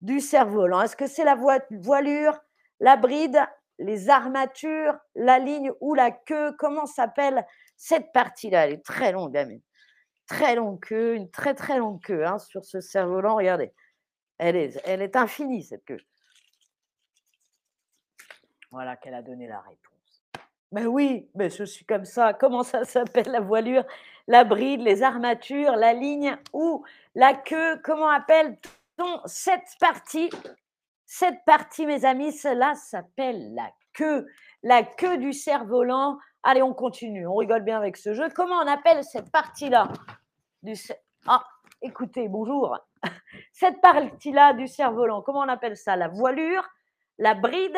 du 0.00 0.20
cerf-volant? 0.20 0.82
Est-ce 0.82 0.96
que 0.96 1.06
c'est 1.06 1.24
la 1.24 1.36
voilure, 1.36 2.38
la 2.80 2.96
bride, 2.96 3.40
les 3.78 4.10
armatures, 4.10 4.96
la 5.14 5.38
ligne 5.38 5.72
ou 5.80 5.94
la 5.94 6.10
queue? 6.10 6.52
Comment 6.58 6.86
s'appelle 6.86 7.46
cette 7.76 8.12
partie-là? 8.12 8.66
Elle 8.66 8.74
est 8.74 8.84
très 8.84 9.12
longue, 9.12 9.36
Amine. 9.36 9.62
Très 10.26 10.54
longue 10.54 10.80
queue, 10.80 11.14
une 11.14 11.30
très 11.30 11.54
très 11.54 11.78
longue 11.78 12.00
queue 12.02 12.24
hein, 12.24 12.38
sur 12.38 12.64
ce 12.64 12.80
cerf-volant. 12.80 13.36
Regardez, 13.36 13.72
elle 14.38 14.56
est, 14.56 14.80
elle 14.84 15.02
est 15.02 15.16
infinie 15.16 15.64
cette 15.64 15.84
queue. 15.84 16.00
Voilà 18.72 18.96
qu'elle 18.96 19.14
a 19.14 19.20
donné 19.20 19.46
la 19.46 19.60
réponse. 19.60 20.24
Ben 20.72 20.86
oui, 20.86 21.28
mais 21.34 21.50
je 21.50 21.62
suis 21.62 21.84
comme 21.84 22.06
ça. 22.06 22.32
Comment 22.32 22.62
ça 22.62 22.84
s'appelle 22.84 23.30
la 23.30 23.40
voilure, 23.40 23.84
la 24.26 24.44
bride, 24.44 24.80
les 24.80 25.02
armatures, 25.02 25.76
la 25.76 25.92
ligne 25.92 26.38
ou 26.54 26.82
la 27.14 27.34
queue? 27.34 27.78
Comment 27.84 28.08
appelle-t-on 28.08 29.20
cette 29.26 29.76
partie? 29.78 30.30
Cette 31.04 31.44
partie, 31.44 31.84
mes 31.84 32.06
amis, 32.06 32.32
cela 32.32 32.74
s'appelle 32.74 33.54
la 33.54 33.70
queue. 33.92 34.26
La 34.62 34.82
queue 34.82 35.18
du 35.18 35.34
cerf-volant. 35.34 36.18
Allez, 36.42 36.62
on 36.62 36.72
continue. 36.72 37.26
On 37.26 37.34
rigole 37.34 37.64
bien 37.64 37.76
avec 37.76 37.98
ce 37.98 38.14
jeu. 38.14 38.30
Comment 38.34 38.56
on 38.56 38.66
appelle 38.66 39.04
cette 39.04 39.30
partie-là 39.30 39.88
du 40.62 40.72
Ah, 41.26 41.44
écoutez, 41.82 42.26
bonjour. 42.28 42.78
Cette 43.52 43.80
partie-là 43.80 44.54
du 44.54 44.68
cerf-volant, 44.68 45.22
comment 45.22 45.40
on 45.40 45.48
appelle 45.48 45.76
ça? 45.76 45.96
La 45.96 46.08
voilure, 46.08 46.66
la 47.18 47.34
bride, 47.34 47.76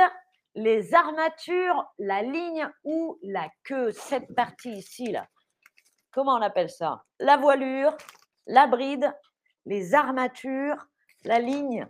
les 0.55 0.95
armatures, 0.95 1.85
la 1.99 2.23
ligne 2.23 2.69
ou 2.85 3.19
la 3.23 3.49
queue, 3.65 3.93
cette 3.93 4.35
partie 4.35 4.73
ici, 4.73 5.11
là. 5.11 5.27
Comment 6.13 6.35
on 6.35 6.43
appelle 6.43 6.71
ça? 6.71 7.05
La 7.19 7.37
voilure, 7.37 7.97
la 8.47 8.67
bride, 8.67 9.13
les 9.67 9.95
armatures, 9.95 10.87
la 11.25 11.41
ligne 11.41 11.89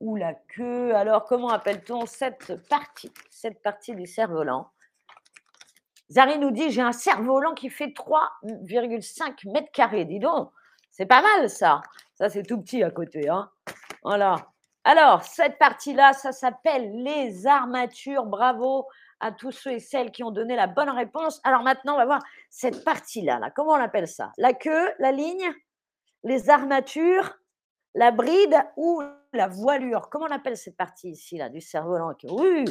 ou 0.00 0.16
la 0.16 0.34
queue. 0.34 0.94
Alors, 0.94 1.24
comment 1.24 1.50
appelle-t-on 1.50 2.06
cette 2.06 2.66
partie, 2.68 3.12
cette 3.30 3.62
partie 3.62 3.94
du 3.94 4.06
cerf-volant? 4.06 4.70
Zari 6.10 6.38
nous 6.38 6.50
dit, 6.50 6.70
j'ai 6.70 6.82
un 6.82 6.92
cerf-volant 6.92 7.54
qui 7.54 7.70
fait 7.70 7.88
3,5 7.88 9.50
mètres 9.52 9.72
carrés. 9.72 10.04
Dis 10.04 10.18
donc, 10.18 10.50
c'est 10.90 11.06
pas 11.06 11.22
mal 11.22 11.48
ça. 11.48 11.80
Ça, 12.14 12.28
c'est 12.28 12.42
tout 12.42 12.60
petit 12.60 12.82
à 12.82 12.90
côté. 12.90 13.28
Hein 13.28 13.50
voilà. 14.02 14.51
Alors, 14.84 15.22
cette 15.22 15.58
partie-là, 15.58 16.12
ça 16.12 16.32
s'appelle 16.32 17.02
les 17.02 17.46
armatures. 17.46 18.26
Bravo 18.26 18.88
à 19.20 19.30
tous 19.30 19.52
ceux 19.52 19.72
et 19.72 19.78
celles 19.78 20.10
qui 20.10 20.24
ont 20.24 20.32
donné 20.32 20.56
la 20.56 20.66
bonne 20.66 20.90
réponse. 20.90 21.40
Alors 21.44 21.62
maintenant, 21.62 21.94
on 21.94 21.98
va 21.98 22.06
voir 22.06 22.22
cette 22.50 22.84
partie-là. 22.84 23.38
Là. 23.38 23.50
Comment 23.50 23.72
on 23.72 23.80
appelle 23.80 24.08
ça? 24.08 24.32
La 24.36 24.52
queue, 24.52 24.92
la 24.98 25.12
ligne, 25.12 25.52
les 26.24 26.50
armatures, 26.50 27.38
la 27.94 28.10
bride 28.10 28.56
ou 28.76 29.02
la 29.32 29.46
voilure? 29.46 30.08
Comment 30.10 30.26
on 30.26 30.34
appelle 30.34 30.56
cette 30.56 30.76
partie 30.76 31.10
ici, 31.10 31.38
là, 31.38 31.48
du 31.48 31.60
cerf-volant 31.60 32.14
Oui, 32.24 32.64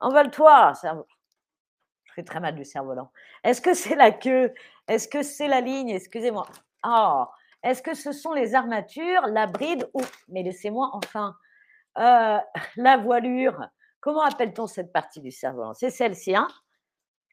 envole-toi. 0.00 0.72
Je 2.04 2.12
fais 2.14 2.24
très 2.24 2.40
mal 2.40 2.54
du 2.54 2.64
cerf-volant. 2.64 3.12
Est-ce 3.44 3.60
que 3.60 3.74
c'est 3.74 3.96
la 3.96 4.10
queue? 4.10 4.54
Est-ce 4.88 5.06
que 5.06 5.22
c'est 5.22 5.48
la 5.48 5.60
ligne? 5.60 5.90
Excusez-moi. 5.90 6.46
Oh, 6.86 7.26
est-ce 7.62 7.82
que 7.82 7.92
ce 7.92 8.12
sont 8.12 8.32
les 8.32 8.54
armatures, 8.54 9.26
la 9.26 9.46
bride 9.46 9.88
ou... 9.92 10.00
Mais 10.28 10.42
laissez-moi 10.42 10.90
enfin 10.94 11.36
euh, 11.98 12.38
la 12.76 12.96
voilure. 12.96 13.68
Comment 14.00 14.22
appelle-t-on 14.22 14.66
cette 14.66 14.92
partie 14.92 15.20
du 15.20 15.30
cerveau 15.30 15.72
C'est 15.74 15.90
celle-ci. 15.90 16.34
Hein? 16.34 16.48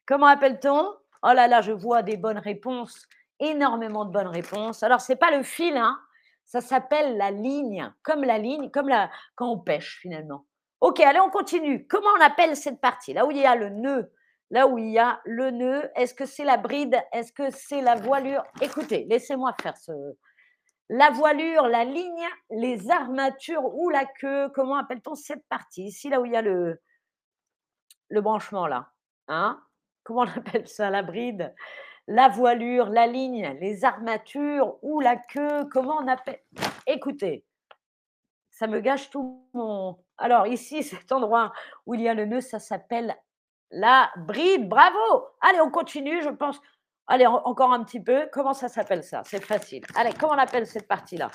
Comment 0.06 0.26
appelle-t-on? 0.26 0.94
Oh 1.22 1.32
là 1.32 1.48
là, 1.48 1.60
je 1.62 1.72
vois 1.72 2.02
des 2.02 2.16
bonnes 2.16 2.38
réponses, 2.38 3.06
énormément 3.40 4.04
de 4.04 4.12
bonnes 4.12 4.28
réponses. 4.28 4.82
Alors, 4.82 5.00
ce 5.00 5.12
n'est 5.12 5.18
pas 5.18 5.36
le 5.36 5.42
fil, 5.42 5.76
hein 5.76 5.98
ça 6.48 6.62
s'appelle 6.62 7.18
la 7.18 7.30
ligne, 7.30 7.92
comme 8.02 8.24
la 8.24 8.38
ligne, 8.38 8.70
comme 8.70 8.88
la, 8.88 9.10
quand 9.36 9.50
on 9.50 9.58
pêche 9.58 9.98
finalement. 10.00 10.46
Ok, 10.80 10.98
allez, 11.00 11.20
on 11.20 11.30
continue. 11.30 11.86
Comment 11.86 12.08
on 12.18 12.24
appelle 12.24 12.56
cette 12.56 12.80
partie? 12.80 13.12
Là 13.12 13.26
où 13.26 13.30
il 13.30 13.36
y 13.36 13.44
a 13.44 13.54
le 13.54 13.68
nœud, 13.68 14.10
là 14.50 14.66
où 14.66 14.78
il 14.78 14.88
y 14.88 14.98
a 14.98 15.20
le 15.26 15.50
nœud, 15.50 15.90
est-ce 15.94 16.14
que 16.14 16.24
c'est 16.24 16.44
la 16.44 16.56
bride? 16.56 16.96
Est-ce 17.12 17.32
que 17.32 17.50
c'est 17.50 17.82
la 17.82 17.96
voilure? 17.96 18.44
Écoutez, 18.62 19.04
laissez-moi 19.10 19.54
faire 19.60 19.76
ce, 19.76 19.92
la 20.88 21.10
voilure, 21.10 21.66
la 21.66 21.84
ligne, 21.84 22.26
les 22.50 22.90
armatures 22.90 23.74
ou 23.74 23.90
la 23.90 24.04
queue. 24.06 24.48
Comment 24.50 24.76
appelle-t-on 24.76 25.14
cette 25.14 25.46
partie? 25.48 25.84
Ici, 25.84 26.08
là 26.08 26.20
où 26.20 26.24
il 26.24 26.32
y 26.32 26.36
a 26.36 26.42
le, 26.42 26.80
branchement, 28.10 28.66
là. 28.66 28.90
Hein? 29.28 29.62
Comment 30.04 30.22
on 30.22 30.28
appelle 30.38 30.66
ça 30.68 30.90
La 30.90 31.02
bride, 31.02 31.54
la 32.06 32.28
voilure, 32.28 32.88
la 32.88 33.06
ligne, 33.06 33.56
les 33.60 33.84
armatures 33.84 34.76
ou 34.82 35.00
la 35.00 35.16
queue, 35.16 35.66
comment 35.70 35.96
on 35.96 36.08
appelle? 36.08 36.42
Écoutez, 36.86 37.44
ça 38.50 38.66
me 38.66 38.80
gâche 38.80 39.10
tout 39.10 39.46
mon. 39.52 40.02
Alors, 40.16 40.46
ici, 40.46 40.82
cet 40.82 41.12
endroit 41.12 41.52
où 41.86 41.94
il 41.94 42.00
y 42.00 42.08
a 42.08 42.14
le 42.14 42.24
nœud, 42.24 42.40
ça 42.40 42.58
s'appelle 42.58 43.14
la 43.70 44.10
bride. 44.16 44.68
Bravo 44.68 45.26
Allez, 45.42 45.60
on 45.60 45.70
continue, 45.70 46.22
je 46.22 46.30
pense. 46.30 46.60
Allez, 47.10 47.26
encore 47.26 47.72
un 47.72 47.82
petit 47.84 48.00
peu. 48.00 48.28
Comment 48.32 48.52
ça 48.52 48.68
s'appelle 48.68 49.02
ça? 49.02 49.22
C'est 49.24 49.42
facile. 49.42 49.82
Allez, 49.96 50.12
comment 50.12 50.34
on 50.34 50.38
appelle 50.38 50.66
cette 50.66 50.86
partie-là? 50.86 51.30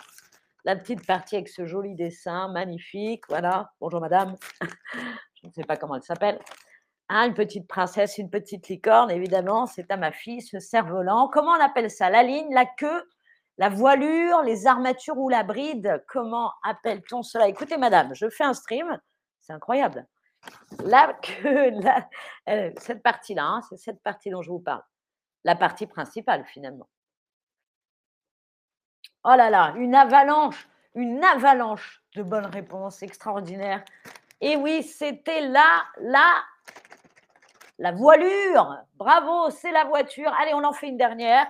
La 0.66 0.76
petite 0.76 1.06
partie 1.08 1.36
avec 1.36 1.50
ce 1.50 1.66
joli 1.66 1.96
dessin, 1.96 2.48
magnifique. 2.50 3.24
Voilà. 3.28 3.72
Bonjour, 3.82 4.00
madame. 4.00 4.36
je 5.42 5.48
ne 5.48 5.52
sais 5.52 5.64
pas 5.64 5.76
comment 5.76 5.96
elle 5.96 6.04
s'appelle. 6.04 6.40
Hein, 7.10 7.28
une 7.28 7.34
petite 7.34 7.68
princesse, 7.68 8.20
une 8.20 8.30
petite 8.30 8.70
licorne, 8.70 9.10
évidemment, 9.10 9.66
c'est 9.66 9.92
à 9.92 9.98
ma 9.98 10.12
fille, 10.12 10.44
ce 10.44 10.60
cerf-volant. 10.60 11.28
Comment 11.34 11.52
on 11.54 11.64
appelle 11.64 11.90
ça? 11.90 12.12
La 12.12 12.22
ligne, 12.22 12.54
la 12.54 12.66
queue, 12.66 13.04
la 13.58 13.70
voilure, 13.70 14.44
les 14.44 14.68
armatures 14.68 15.18
ou 15.18 15.28
la 15.28 15.44
bride? 15.44 16.04
Comment 16.08 16.54
appelle-t-on 16.64 17.24
cela? 17.24 17.48
Écoutez, 17.48 17.78
madame, 17.78 18.14
je 18.14 18.30
fais 18.30 18.44
un 18.44 18.54
stream, 18.54 19.00
c'est 19.42 19.54
incroyable. 19.54 20.06
La 20.86 21.14
queue, 21.14 21.72
euh, 22.50 22.72
cette 22.78 23.02
partie-là, 23.02 23.44
hein, 23.44 23.62
c'est 23.70 23.78
cette 23.78 24.02
partie 24.04 24.30
dont 24.30 24.44
je 24.44 24.52
vous 24.52 24.60
parle. 24.60 24.84
La 25.44 25.56
partie 25.56 25.88
principale, 25.88 26.46
finalement. 26.46 26.88
Oh 29.26 29.36
là 29.36 29.50
là, 29.50 29.74
une 29.78 29.96
avalanche, 29.96 30.68
une 30.96 31.24
avalanche 31.24 32.04
de 32.16 32.24
bonnes 32.24 32.46
réponses 32.46 33.02
extraordinaires. 33.04 33.84
Et 34.42 34.58
oui, 34.58 34.84
c'était 34.84 35.48
là, 35.48 35.86
là, 36.02 36.44
la 37.80 37.92
voilure. 37.92 38.78
Bravo, 38.96 39.50
c'est 39.50 39.72
la 39.72 39.86
voiture. 39.86 40.32
Allez, 40.40 40.54
on 40.54 40.64
en 40.64 40.74
fait 40.74 40.88
une 40.88 40.98
dernière. 40.98 41.48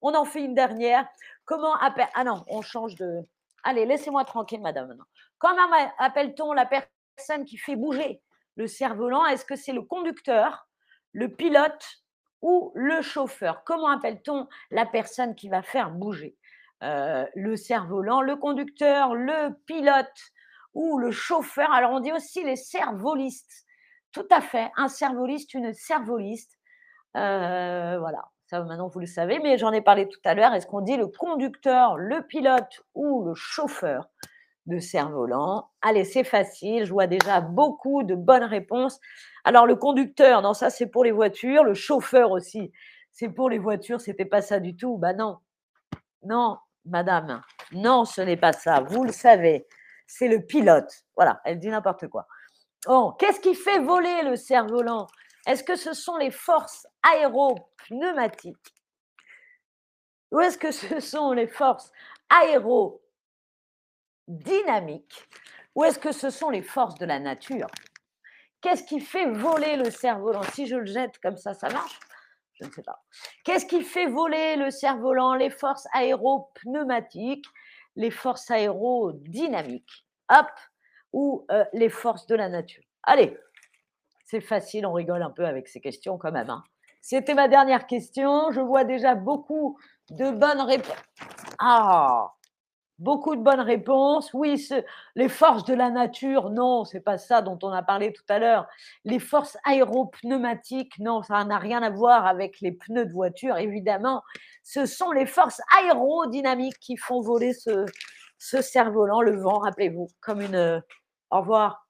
On 0.00 0.14
en 0.14 0.24
fait 0.24 0.42
une 0.42 0.54
dernière. 0.54 1.06
Comment 1.44 1.74
appelle 1.74 2.08
Ah 2.14 2.24
non, 2.24 2.44
on 2.48 2.62
change 2.62 2.94
de. 2.94 3.22
Allez, 3.64 3.84
laissez-moi 3.84 4.24
tranquille, 4.24 4.60
madame. 4.60 4.96
Comment 5.38 5.68
appelle-t-on 5.98 6.52
la 6.52 6.66
personne 6.66 7.44
qui 7.44 7.56
fait 7.56 7.76
bouger 7.76 8.20
le 8.56 8.66
cerf-volant? 8.66 9.26
Est-ce 9.26 9.44
que 9.44 9.56
c'est 9.56 9.72
le 9.72 9.82
conducteur, 9.82 10.68
le 11.12 11.28
pilote 11.28 11.84
ou 12.42 12.72
le 12.74 13.02
chauffeur 13.02 13.62
Comment 13.64 13.88
appelle-t-on 13.88 14.48
la 14.70 14.86
personne 14.86 15.34
qui 15.34 15.48
va 15.48 15.62
faire 15.62 15.90
bouger? 15.90 16.36
Euh, 16.82 17.26
le 17.34 17.56
cerf-volant, 17.56 18.20
le 18.20 18.36
conducteur, 18.36 19.14
le 19.14 19.54
pilote 19.66 20.32
ou 20.74 20.98
le 20.98 21.10
chauffeur? 21.10 21.72
Alors, 21.72 21.92
on 21.92 22.00
dit 22.00 22.12
aussi 22.12 22.44
les 22.44 22.56
cervolistes. 22.56 23.66
Tout 24.12 24.26
à 24.30 24.40
fait, 24.40 24.70
un 24.76 24.88
cervoliste, 24.88 25.54
une 25.54 25.72
cervoliste. 25.74 26.58
Euh, 27.16 27.98
voilà, 27.98 28.24
ça 28.46 28.62
maintenant 28.62 28.88
vous 28.88 29.00
le 29.00 29.06
savez, 29.06 29.40
mais 29.40 29.58
j'en 29.58 29.72
ai 29.72 29.80
parlé 29.80 30.08
tout 30.08 30.20
à 30.24 30.34
l'heure. 30.34 30.54
Est-ce 30.54 30.66
qu'on 30.66 30.80
dit 30.80 30.96
le 30.96 31.08
conducteur, 31.08 31.96
le 31.96 32.22
pilote 32.22 32.82
ou 32.94 33.24
le 33.24 33.34
chauffeur? 33.34 34.08
De 34.68 34.78
cerf-volant 34.78 35.70
Allez, 35.82 36.04
c'est 36.04 36.24
facile, 36.24 36.84
je 36.84 36.92
vois 36.92 37.06
déjà 37.06 37.40
beaucoup 37.40 38.04
de 38.04 38.14
bonnes 38.14 38.44
réponses. 38.44 39.00
Alors 39.44 39.66
le 39.66 39.76
conducteur, 39.76 40.42
non, 40.42 40.54
ça 40.54 40.70
c'est 40.70 40.86
pour 40.86 41.04
les 41.04 41.10
voitures. 41.10 41.64
Le 41.64 41.74
chauffeur 41.74 42.30
aussi, 42.30 42.70
c'est 43.12 43.30
pour 43.30 43.50
les 43.50 43.58
voitures. 43.58 44.00
C'était 44.00 44.24
pas 44.24 44.42
ça 44.42 44.60
du 44.60 44.76
tout. 44.76 44.98
Bah 44.98 45.14
non, 45.14 45.38
non, 46.22 46.58
madame, 46.84 47.42
non, 47.72 48.04
ce 48.04 48.20
n'est 48.20 48.36
pas 48.36 48.52
ça. 48.52 48.80
Vous 48.80 49.04
le 49.04 49.12
savez, 49.12 49.66
c'est 50.06 50.28
le 50.28 50.44
pilote. 50.44 50.92
Voilà, 51.16 51.40
elle 51.44 51.58
dit 51.58 51.68
n'importe 51.68 52.06
quoi. 52.08 52.26
Oh, 52.86 53.14
qu'est-ce 53.18 53.40
qui 53.40 53.54
fait 53.54 53.80
voler 53.80 54.22
le 54.22 54.36
cerf-volant? 54.36 55.06
Est-ce 55.46 55.64
que 55.64 55.76
ce 55.76 55.94
sont 55.94 56.16
les 56.16 56.30
forces 56.30 56.86
aéropneumatiques? 57.02 58.74
Ou 60.30 60.40
est-ce 60.40 60.58
que 60.58 60.70
ce 60.70 61.00
sont 61.00 61.32
les 61.32 61.46
forces 61.46 61.90
aérodynamiques 64.28 65.28
Ou 65.74 65.84
est-ce 65.84 65.98
que 65.98 66.12
ce 66.12 66.30
sont 66.30 66.50
les 66.50 66.62
forces 66.62 66.96
de 66.96 67.06
la 67.06 67.18
nature? 67.18 67.66
Qu'est-ce 68.60 68.84
qui 68.84 69.00
fait 69.00 69.30
voler 69.30 69.76
le 69.76 69.90
cerf-volant? 69.90 70.42
Si 70.54 70.66
je 70.66 70.76
le 70.76 70.86
jette 70.86 71.18
comme 71.20 71.36
ça, 71.36 71.54
ça 71.54 71.68
marche? 71.68 71.98
Je 72.54 72.64
ne 72.64 72.70
sais 72.70 72.82
pas. 72.82 73.04
Qu'est-ce 73.44 73.66
qui 73.66 73.82
fait 73.82 74.06
voler 74.06 74.56
le 74.56 74.70
cerf-volant? 74.70 75.34
Les 75.34 75.50
forces 75.50 75.86
aéropneumatiques, 75.92 77.46
les 77.94 78.10
forces 78.10 78.50
aérodynamiques. 78.50 80.04
Hop, 80.30 80.50
ou 81.12 81.46
les 81.72 81.88
forces 81.88 82.26
de 82.26 82.34
la 82.34 82.48
nature 82.48 82.82
Allez, 83.02 83.38
c'est 84.24 84.42
facile, 84.42 84.84
on 84.86 84.92
rigole 84.92 85.22
un 85.22 85.30
peu 85.30 85.46
avec 85.46 85.68
ces 85.68 85.80
questions 85.80 86.18
quand 86.18 86.32
même. 86.32 86.50
Hein. 86.50 86.62
C'était 87.00 87.34
ma 87.34 87.48
dernière 87.48 87.86
question. 87.86 88.50
Je 88.50 88.60
vois 88.60 88.84
déjà 88.84 89.14
beaucoup 89.14 89.78
de 90.10 90.30
bonnes 90.30 90.60
réponses. 90.60 90.96
Ah, 91.58 92.34
beaucoup 92.98 93.36
de 93.36 93.42
bonnes 93.42 93.60
réponses. 93.60 94.30
Oui, 94.34 94.68
les 95.14 95.28
forces 95.28 95.64
de 95.64 95.74
la 95.74 95.90
nature, 95.90 96.50
non, 96.50 96.84
c'est 96.84 97.00
pas 97.00 97.18
ça 97.18 97.42
dont 97.42 97.58
on 97.62 97.70
a 97.70 97.82
parlé 97.82 98.12
tout 98.12 98.24
à 98.28 98.38
l'heure. 98.38 98.66
Les 99.04 99.18
forces 99.18 99.56
aéropneumatiques, 99.64 100.98
non, 100.98 101.22
ça 101.22 101.44
n'a 101.44 101.58
rien 101.58 101.82
à 101.82 101.90
voir 101.90 102.26
avec 102.26 102.60
les 102.60 102.72
pneus 102.72 103.06
de 103.06 103.12
voiture, 103.12 103.56
évidemment. 103.56 104.22
Ce 104.62 104.86
sont 104.86 105.12
les 105.12 105.26
forces 105.26 105.60
aérodynamiques 105.78 106.78
qui 106.80 106.96
font 106.96 107.20
voler 107.20 107.52
ce, 107.52 107.86
ce 108.38 108.62
cerf-volant, 108.62 109.20
le 109.20 109.36
vent, 109.36 109.58
rappelez-vous, 109.58 110.08
comme 110.20 110.40
une. 110.40 110.54
Euh, 110.54 110.80
au 111.30 111.40
revoir. 111.40 111.86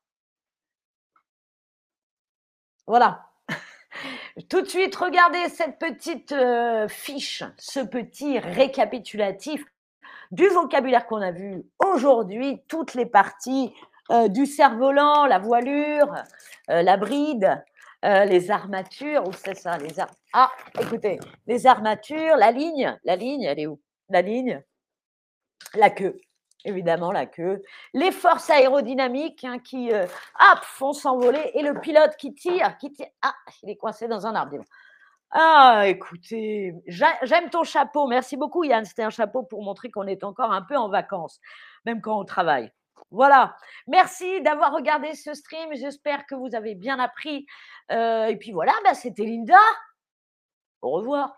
Voilà. 2.87 3.27
Tout 4.49 4.62
de 4.62 4.66
suite, 4.66 4.97
regardez 4.97 5.49
cette 5.49 5.79
petite 5.79 6.33
euh, 6.33 6.88
fiche, 6.88 7.44
ce 7.59 7.81
petit 7.81 8.38
récapitulatif 8.38 9.64
du 10.31 10.49
vocabulaire 10.49 11.07
qu'on 11.07 11.23
a 11.23 11.31
vu 11.31 11.62
aujourd'hui, 11.79 12.62
toutes 12.69 12.95
les 12.95 13.07
parties 13.07 13.73
euh, 14.11 14.29
du 14.29 14.47
cerf-volant, 14.47 15.27
la 15.27 15.38
voilure, 15.38 16.14
la 16.69 16.97
bride, 16.97 17.64
les 18.03 18.51
armatures, 18.51 19.27
où 19.27 19.33
c'est 19.33 19.57
ça, 19.57 19.77
les 19.79 19.88
Ah, 20.33 20.51
écoutez, 20.81 21.19
les 21.47 21.67
armatures, 21.67 22.37
la 22.37 22.53
ligne, 22.53 22.97
la 23.05 23.17
ligne, 23.17 23.43
elle 23.43 23.59
est 23.59 23.67
où? 23.67 23.81
La 24.09 24.23
ligne, 24.23 24.62
la 25.75 25.91
queue 25.91 26.19
évidemment 26.64 27.12
la 27.12 27.27
queue, 27.27 27.62
les 27.95 28.12
forces 28.12 28.51
aérodynamiques 28.51 29.45
hein, 29.45 29.59
qui 29.59 29.93
euh, 29.93 30.07
font 30.62 30.93
s'envoler 30.93 31.51
et 31.55 31.62
le 31.62 31.81
pilote 31.81 32.17
qui 32.17 32.35
tire, 32.35 32.77
qui 32.79 32.93
tire. 32.93 33.09
Ah, 33.23 33.35
il 33.62 33.71
est 33.71 33.77
coincé 33.77 34.09
dans 34.09 34.27
un 34.27 34.35
arbre. 34.35 34.59
Ah, 35.31 35.85
écoutez, 35.87 36.75
j'aime 36.87 37.51
ton 37.51 37.62
chapeau. 37.62 38.07
Merci 38.07 38.37
beaucoup, 38.37 38.64
Yann. 38.64 38.85
C'était 38.85 39.03
un 39.03 39.11
chapeau 39.11 39.43
pour 39.43 39.62
montrer 39.62 39.91
qu'on 39.91 40.07
est 40.07 40.25
encore 40.25 40.53
un 40.53 40.62
peu 40.62 40.77
en 40.77 40.88
vacances, 40.88 41.38
même 41.85 42.01
quand 42.01 42.19
on 42.19 42.25
travaille. 42.25 42.73
Voilà. 43.11 43.55
Merci 43.87 44.41
d'avoir 44.43 44.73
regardé 44.73 45.14
ce 45.14 45.35
stream. 45.35 45.71
J'espère 45.75 46.27
que 46.27 46.35
vous 46.35 46.55
avez 46.55 46.75
bien 46.75 46.99
appris. 46.99 47.47
Euh, 47.93 48.27
et 48.27 48.37
puis 48.37 48.53
voilà, 48.53 48.73
bah, 48.85 48.95
c'était 48.95 49.25
Linda. 49.25 49.59
Au 50.83 50.93
revoir. 50.93 51.38